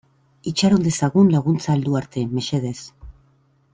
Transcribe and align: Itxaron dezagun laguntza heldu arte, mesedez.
Itxaron 0.51 0.85
dezagun 0.87 1.29
laguntza 1.35 1.75
heldu 1.77 1.99
arte, 2.01 2.25
mesedez. 2.39 2.77